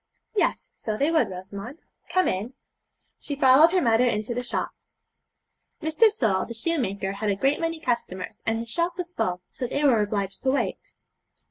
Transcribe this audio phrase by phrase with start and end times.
[0.35, 1.77] 'Yes, so they would, Rosamond.
[2.09, 2.55] Come in.'
[3.19, 4.71] She followed her mother into the shop.
[5.79, 6.09] Mr.
[6.09, 9.83] Sole, the shoemaker, had a great many customers, and his shop was full, so they
[9.83, 10.95] were obliged to wait.